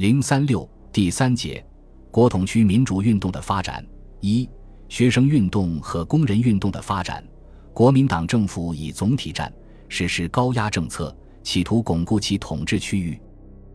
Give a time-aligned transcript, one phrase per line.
[0.00, 1.62] 零三六第三节，
[2.10, 3.86] 国统区民主运动的发展
[4.20, 4.48] 一、
[4.88, 7.22] 学生运动和工人运动的发展。
[7.74, 9.52] 国民党政府以总体战
[9.90, 13.20] 实施高压政策，企图巩固其统治区域，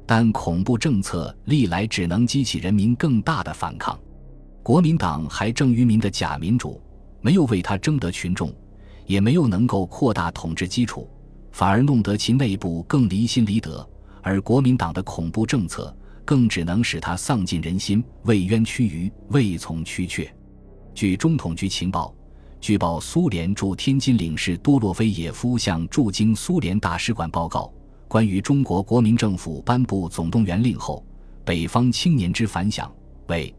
[0.07, 3.95] 但恐怖政策历来只能激起人民更大的反抗。
[4.63, 6.81] 国民党还政于民的假民主，
[7.21, 8.51] 没有为他争得群众，
[9.05, 11.07] 也没有能够扩大统治基础，
[11.51, 13.87] 反而弄得其内部更离心离德。
[14.23, 15.95] 而国民党的恐怖政策。
[16.25, 20.29] 更只能使他丧尽人心，畏冤屈于畏从屈却。
[20.95, 22.13] 据中统局情报，
[22.59, 27.71] 据报苏联驻天津领事多洛菲耶夫向驻京苏联大使馆报告，
[28.07, 31.05] 关于中国国民政府颁布总动员令后，
[31.43, 32.91] 北方青年之反响
[33.27, 33.53] 为：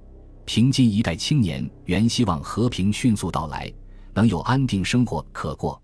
[0.45, 3.73] 平津一代青年原希望和平迅速到来，
[4.13, 5.81] 能有安定生活可过，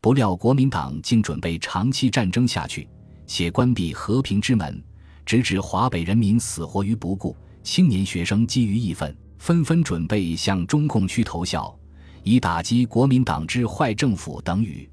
[0.00, 2.88] 不料国民党竟准备长期战争下去，
[3.26, 4.82] 且关闭和平之门。
[5.26, 11.74] 直指华北人民死活于不顾，青年学生基于义愤，纷纷准备向中共区投效，
[12.22, 14.88] 以打击国民党之坏政府等语。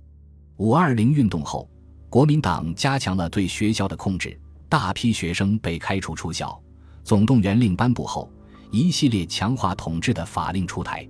[0.58, 1.70] 五二零运动后，
[2.10, 6.62] 国民党加强了对学校的控制，大批学生被开除出校。
[7.04, 8.32] 总动员令颁布后，
[8.72, 11.08] 一系列强化统治的法令出台，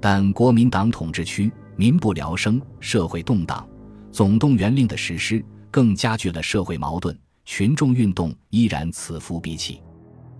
[0.00, 3.68] 但国民党统治区民不聊生，社会动荡。
[4.10, 7.16] 总动员令的实施更加剧了社会矛盾。
[7.46, 9.80] 群众运动依然此伏彼起。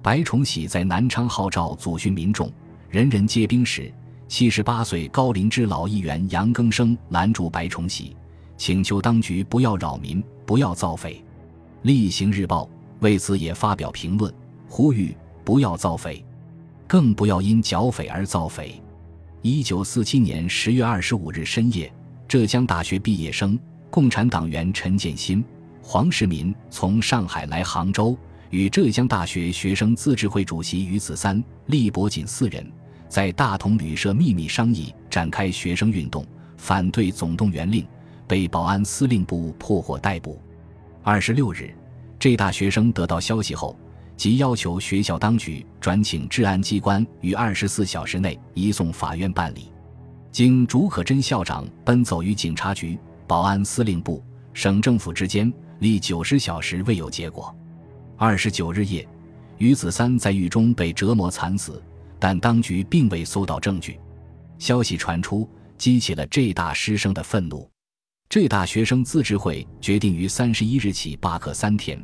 [0.02, 2.52] 白崇禧在南昌号召祖训民众，
[2.90, 3.90] 人人皆兵时，
[4.28, 8.14] 七十八岁高龄之老议员杨庚生拦住白崇禧，
[8.56, 11.14] 请求当局不要扰民，不要造匪。
[11.82, 12.64] 《例行日报》
[12.98, 14.32] 为此也发表评论，
[14.68, 16.24] 呼吁不要造匪，
[16.88, 18.82] 更不要因剿匪而造匪。
[19.42, 21.90] 一九四七年十月二十五日深夜，
[22.26, 23.56] 浙江大学毕业生、
[23.90, 25.44] 共产党员陈建新。
[25.88, 28.18] 黄世民从上海来杭州，
[28.50, 32.68] 与浙江大学学生自治会主席于子三、厉伯锦四人
[33.08, 36.26] 在大同旅社秘密商议，展开学生运动，
[36.56, 37.86] 反对总动员令，
[38.26, 40.42] 被保安司令部破获逮捕。
[41.04, 41.72] 二十六日，
[42.18, 43.78] 浙大学生得到消息后，
[44.16, 49.70] 即要求学校当局转请治安机关于二十四小时内移送法院办理。
[50.32, 54.20] 经竺可桢校长奔走于警察局、保安司令部、
[54.52, 55.50] 省政府之间。
[55.78, 57.54] 历九十小时未有结果。
[58.16, 59.06] 二十九日夜，
[59.58, 61.82] 于子三在狱中被折磨惨死，
[62.18, 63.98] 但当局并未搜到证据。
[64.58, 67.68] 消息传出，激起了浙大师生的愤怒。
[68.28, 72.02] 浙大学生自治会决定于三十一日起罢课三天，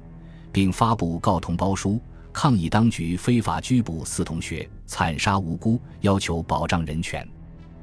[0.52, 2.00] 并发布告同胞书，
[2.32, 7.26] 抗议当局非法拘捕四同学、惨杀无辜，要求保障人权。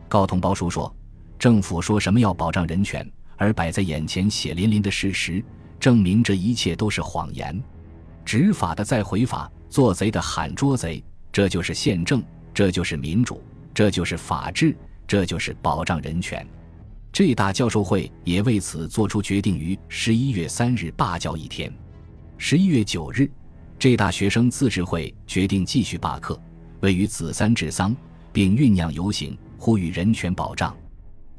[0.08, 0.96] 告同胞书说
[1.38, 3.06] ：“政府说什么要保障人权，
[3.38, 5.44] 而摆在眼前血淋淋的事实。”
[5.80, 7.62] 证明这一切都是谎言，
[8.26, 12.22] 执法的在回法，做贼的喊捉贼，这就是宪政，
[12.54, 13.42] 这就是民主，
[13.74, 14.76] 这就是法治，
[15.08, 16.46] 这就是保障人权。
[17.12, 21.74] 浙大教授会也为此作出决定，于十一月三日罢教一天。
[22.38, 23.30] 十一月九日，
[23.80, 26.40] 浙大学生自治会决定继续罢课，
[26.82, 27.96] 位于子三治丧，
[28.32, 30.76] 并酝酿游行，呼吁人权保障。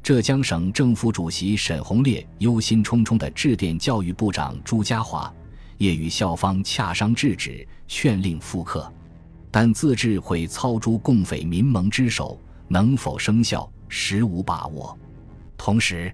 [0.03, 5.31] 浙江省政府主席沈鸿烈忧心忡忡地致电教育部长朱家骅，
[5.77, 8.91] 也与校方洽商制止，劝令复课。
[9.51, 14.97] 但自治会操诸共匪民盟之手，能否生效，实无把握。
[15.55, 16.11] 同时，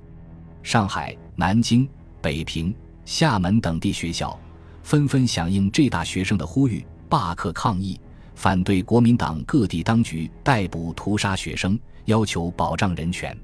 [0.63, 1.87] 上海、南京、
[2.21, 4.37] 北平、厦门等地学校
[4.83, 7.97] 纷纷响应浙大学生的呼吁，罢课抗议，
[8.35, 13.35] 反对国民党各地当局逮捕屠杀学生，要求保障人权。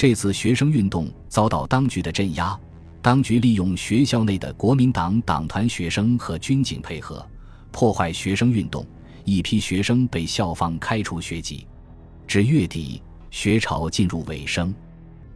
[0.00, 2.58] 这次学生运动遭到当局的镇压，
[3.02, 7.22] 当局利用学校内的国民党党团学生和军警配合，
[7.70, 8.82] 破坏学生运动，
[9.26, 11.66] 一批学生被校方开除学籍。
[12.26, 14.74] 至月底，学潮进入尾声，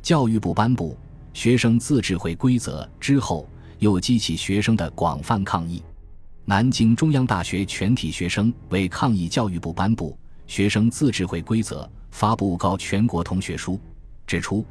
[0.01, 0.97] 教育部颁布
[1.35, 3.47] 学生自治会规则之后，
[3.81, 5.83] 又激起学生的广泛抗议。
[6.47, 13.79] 南京中央大学全体学生为抗议教育部颁布学生自治会规则，发布告全国同学书。
[14.27, 14.65] 指出，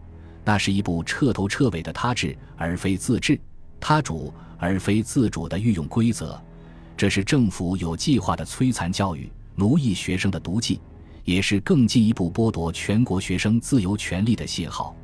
[0.44, 3.40] 那是一部彻头彻尾的他治而非自治、
[3.80, 6.40] 他主而非自主的御用规则，
[6.98, 10.80] 这是政府有计划的摧残教育、奴役学生的毒计，
[11.24, 14.96] 也是更进一步剥夺全国学生自由权利的信号。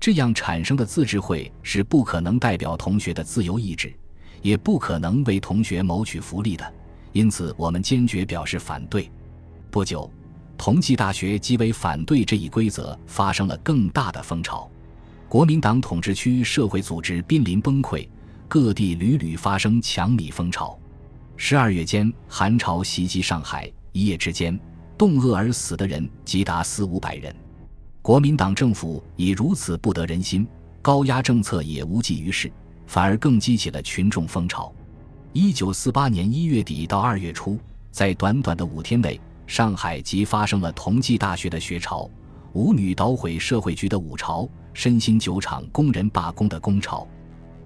[0.00, 3.92] 这样产生的自治会是不可能代表同学的自由意志，
[4.42, 6.72] 也不可能为同学谋取福利的，
[7.12, 9.10] 因此我们坚决表示反对。
[9.70, 10.10] 不久。
[10.58, 14.68] 同济大学极为反对这一规则，发生了更大的风潮。
[15.28, 18.06] 国民党统治区社会组织濒临崩溃，
[18.48, 20.76] 各地屡屡发生抢米风潮。
[21.36, 24.58] 十二月间，寒潮袭击上海，一夜之间，
[24.98, 27.34] 冻饿而死的人即达四五百人。
[28.02, 30.46] 国民党政府已如此不得人心，
[30.82, 32.50] 高压政策也无济于事，
[32.86, 34.74] 反而更激起了群众风潮。
[35.32, 37.58] 一九四八年一月底到二月初，
[37.92, 42.08] 在短短的五天内，上海即发生了同济大学的学潮、
[42.52, 47.08] 舞女捣毁社会局的舞潮、身心酒厂工人罢工的工潮。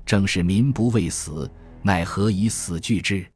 [0.06, 1.50] 正是民不畏死，
[1.82, 3.26] 奈何以死惧之。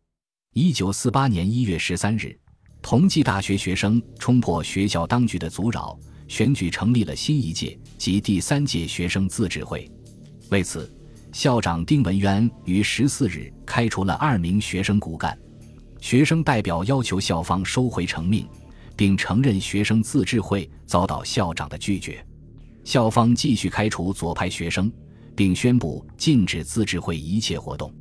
[0.55, 2.39] 一九四八年一月十三日，
[2.81, 9.91] 同济大学学生冲破学校当局的阻扰，选举成立了新一届及第三届学生自治会。
[10.51, 10.89] 为此，
[11.33, 15.37] 校长丁文渊于十四日开除了二名学生骨干。
[16.01, 18.47] 学生代表要求校方收回成命，
[18.95, 22.25] 并承认学生自治会遭到校长的拒绝。
[22.85, 24.93] 校方继续开除左派学生，
[25.35, 27.93] 并宣布禁止自治会一切活动。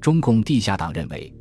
[0.00, 1.32] 中共地下党认为。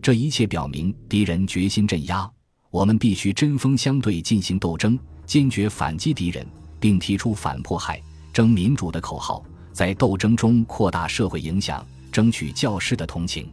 [0.00, 2.30] 这一切表明敌人决心镇压，
[2.70, 6.46] 我们必须针锋相对进行斗争，坚决反击敌人，
[6.78, 8.00] 并提出反迫害、
[8.32, 13.50] 争民主的口号，在斗争中扩大社会影响，争取教师的同情。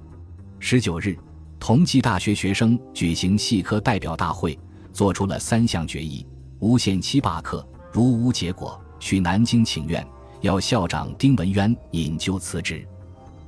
[0.60, 1.18] 十九日，
[1.60, 4.58] 同济大学学生举行系科代表大会，
[4.94, 6.26] 作出了三项决议：
[6.60, 10.06] 无限期罢课，如无结果，去南京请愿，
[10.42, 12.88] 要校长丁文渊引咎辞职。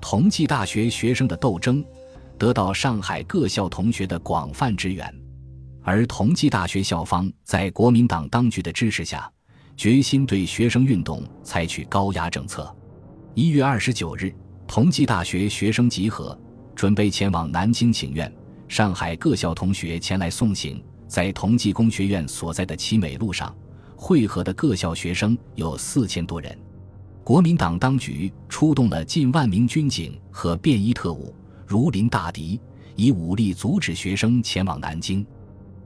[0.01, 1.83] 同济大学学生的斗争。
[2.39, 5.11] 得到上海各校同学的广泛支援，
[5.81, 9.27] 而同济大学校方在国民党当局的支持下，
[9.75, 12.71] 决心对学生运动采取高压政策。
[13.33, 14.31] 一月二十九日，
[14.67, 16.39] 同济大学学生集合，
[16.77, 18.31] 准备前往南京请愿。
[18.67, 23.53] 上海各校同学前来送行，在同济工学院所在的奇美路上
[23.95, 26.55] 汇合的各校学生有四千多人。
[27.23, 31.33] 国民党当局出动了近万名军警和便衣特务。
[31.65, 32.61] 如临大敌，
[32.95, 35.25] 以武力阻止学生前往南京。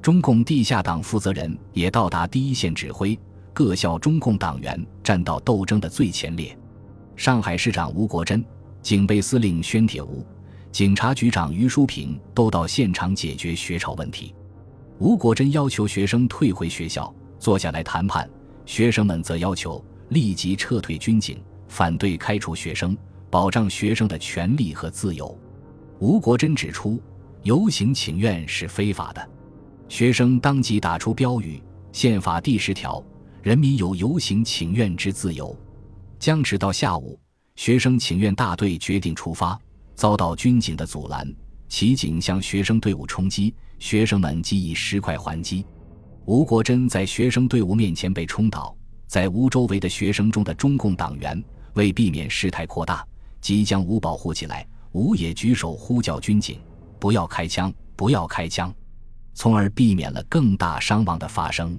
[0.01, 3.17] 中共地下党负责人也到达第一线指挥，
[3.53, 6.55] 各校中共党员站到斗争的最前列。
[7.15, 8.43] 上海市长吴国桢、
[8.81, 10.25] 警备司令宣铁吾、
[10.71, 14.33] 警察局长于淑平都到现场解决学潮问题。
[14.99, 18.25] 吴国桢要求学生退回学校，坐下来谈判；
[18.65, 22.95] 学生们则要求立即撤退军警，反对开除学生，
[23.29, 25.37] 保障学生的权利和自由。
[25.99, 27.01] 吴国桢指出，
[27.43, 29.29] 游行请愿是非法的。
[29.89, 33.03] 学生当即打出标语：“宪法第十条，
[33.41, 35.53] 人民有游行请愿之自由。”
[36.17, 37.19] 僵持到下午，
[37.55, 39.59] 学生请愿大队决定出发，
[40.01, 41.31] 遭到军警的阻拦。
[41.69, 45.63] 骑警向学生队伍冲击，学生们即以石块还击。
[46.25, 48.75] 吴国桢在学生队伍面前被冲倒，
[49.05, 51.39] 在吴周围的学生中的中共党员
[51.75, 53.05] 为避免事态扩大，
[53.41, 54.67] 即将吴保护起来。
[54.91, 56.59] 吴也举手呼叫军警，
[56.99, 58.73] 不要开枪，不要开枪，
[59.35, 61.77] 从而避免了更大伤亡的发生。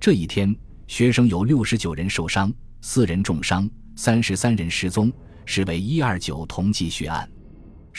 [0.00, 5.12] 这一天，学生有六十九人受伤，四人重伤，三十三人失踪，
[5.44, 7.30] 视为“一二九”同济血案。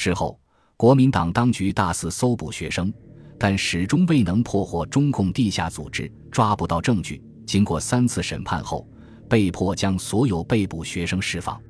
[0.03, 0.39] 事后，
[0.77, 2.92] 国民党当局大肆搜捕学生，
[3.38, 7.21] 但始终未能破获中共地下组织，抓不到证据。
[7.45, 8.88] 经过三次审判后，
[9.30, 11.62] 被迫将所有被捕学生释放。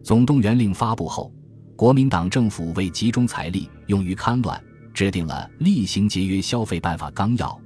[0.00, 1.32] 总动员令发布后。
[1.74, 4.62] 国民党政府为集中财力用于戡乱，
[4.94, 7.60] 制定了厉行节约消费办法纲要，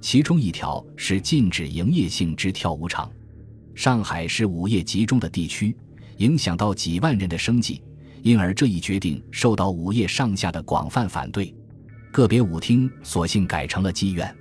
[0.00, 3.08] 其中一条是禁止营业性之跳舞场。
[3.76, 5.76] 上海是午夜集中的地区，
[6.16, 7.80] 影响到几万人的生计，
[8.22, 11.54] 因而这一决定受到午夜上下的广泛反对。
[12.12, 14.34] 个别舞厅索性改成了妓院。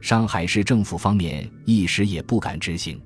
[0.00, 3.00] 上海市政府方面一时也不敢执行，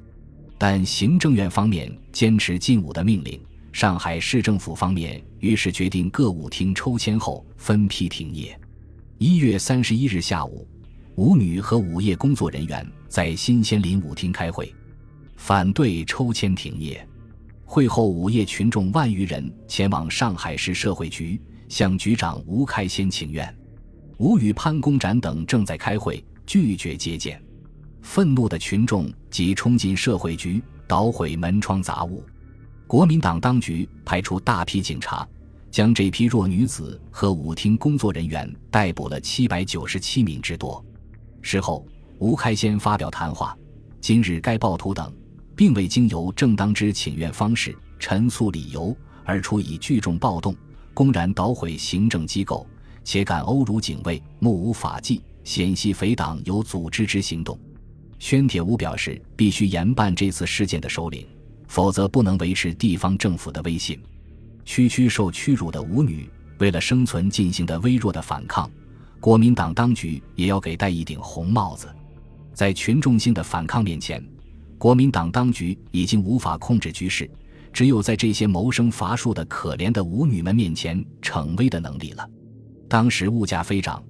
[0.56, 3.40] 但行政院方面坚持禁舞的命令。
[3.73, 8.58] 上海市政府方面于是决定各舞厅抽签后分批停业。
[9.18, 10.66] 一月三十一日下午，
[11.16, 14.75] 舞女和午夜工作人员在新仙林舞厅开会，
[15.37, 17.06] 反对抽签停业。
[17.68, 23.54] 会后，午夜群众万余人前往上海市社会局向局长吴开先请愿。
[24.18, 27.42] 吴与潘公展等正在开会，拒绝接见。
[28.02, 32.25] 愤怒的群众即冲进社会局，捣毁门窗杂物。
[32.87, 35.28] 国民党当局派出大批警察，
[35.68, 40.82] 将这批弱女子和舞厅工作人员逮捕了七百九十七名之多。
[41.42, 41.85] 事后，
[42.18, 43.58] 吴开先发表谈话
[44.00, 45.12] ：“今日该暴徒等，
[45.56, 50.54] 并未经由正当之请愿方式陈述理由，而出以聚众暴动，
[50.94, 52.64] 公然捣毁行政机构，
[53.02, 57.58] 且敢殴辱警卫，目无法纪，显系匪党有组织之行动。”
[58.20, 61.26] 宣铁吾表示，必须严办这次事件的首领。
[61.68, 64.00] 否则不能维持地方政府的威信。
[64.64, 68.70] 区区受屈辱的舞女为了生存进行的微弱的反抗，
[69.18, 71.88] 国民党当局也要给戴一顶红帽子。
[72.54, 74.25] 在群众性的反抗面前，
[74.78, 77.30] 国民党当局已经无法控制局势，
[77.73, 82.28] 只有在这些谋生乏术的可怜的舞女们面前逞威的能力了。
[82.88, 84.02] 当时物价飞涨，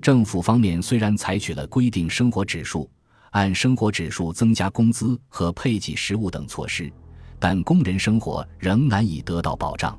[0.00, 2.90] 政府方面虽然采取了规定生活指数。
[3.32, 6.92] 按生活指数增加工资和配给食物等措施，
[7.38, 9.98] 但工人生活仍难以得到保障。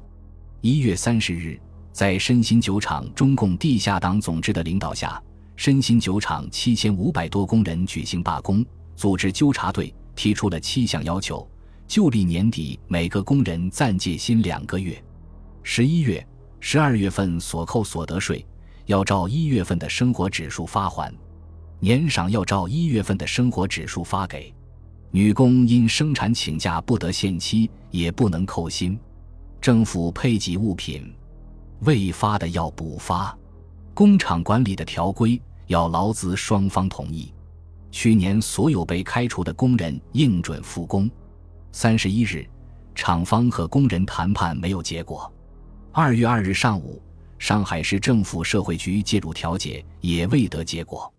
[0.61, 1.59] 一月三十日，
[1.91, 5.19] 在申新酒厂中共地下党总支的领导下，
[5.55, 8.63] 申新酒厂七千五百多工人举行罢工，
[8.95, 11.47] 组织纠察队，提出了七项要求：
[11.87, 14.95] 就历年底每个工人暂借薪两个月；
[15.63, 16.25] 十一月、
[16.59, 18.45] 十二月份所扣所得税
[18.85, 21.13] 要照一月份的生活指数发还。
[21.79, 24.53] 年赏要照一月份的生活指数发给，
[25.11, 28.97] 女工因生产请假不得限期，也不能扣薪。
[29.59, 31.13] 政府配给物品
[31.81, 33.37] 未发的要补发，
[33.93, 37.33] 工厂管理的条规要劳资双方同意。
[37.93, 41.07] 去年所有被开除的工人应准复工。
[41.71, 42.43] 三十一日，
[42.95, 45.31] 厂方和工人谈判没有结果。
[45.91, 46.99] 二月二日上午，
[47.37, 51.13] 上海市政府社会局介入调解，也未得结果。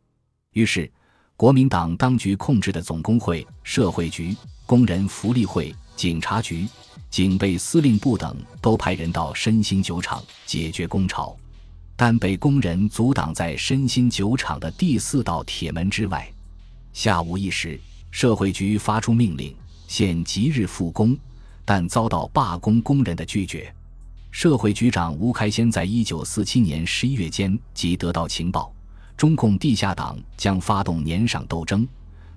[0.51, 0.91] 于是，
[1.37, 6.67] 国民党当局控制的总工会、社会局、工人福利会、警察局、
[7.09, 11.37] 警备司令部等都派人到申新酒厂解决工潮，
[11.95, 16.29] 但被工人阻挡在申新酒厂的第四道铁门之外。
[16.95, 17.79] 下午一时，
[18.13, 19.53] 社会局发出命令，
[19.89, 21.19] 限即日复工，
[21.65, 23.75] 但遭到罢工工人的拒绝。
[24.31, 28.73] 社会局长吴开先在一九四七年十一月间即得到情报。
[29.17, 31.87] 中共地下党将发动年赏斗争，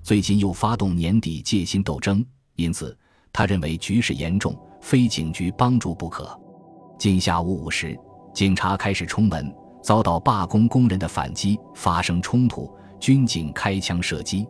[0.02, 2.24] 最近又发动年底戒心斗争，
[2.56, 2.96] 因此
[3.32, 6.36] 他认为局势严重，非警局帮助不可。
[6.98, 7.96] 近下午五时，
[8.34, 14.46] 警察开始冲门，遭到罢工工人的反击，发生冲突，军警开枪射击。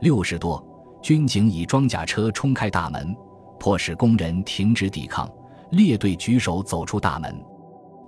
[0.00, 0.64] 六十多，
[1.02, 3.14] 军警以装甲车冲开大门，
[3.58, 5.28] 迫使工人停止抵抗，
[5.70, 7.34] 列队举手走出大门。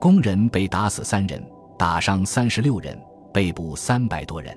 [0.01, 1.45] 工人被打死三人，
[1.79, 2.99] 打伤三十六人。
[3.33, 4.55] 被捕三百多人，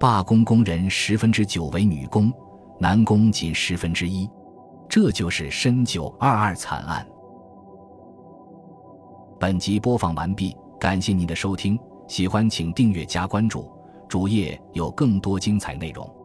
[0.00, 2.32] 罢工工人十分之九为女工，
[2.80, 4.26] 男工仅十分之一，
[4.88, 7.06] 这就是深九二二惨案。
[9.38, 13.70] 本集播放完毕，感谢您的收听，喜欢请订阅加关注，
[14.08, 16.17] 主页有更多精彩内容。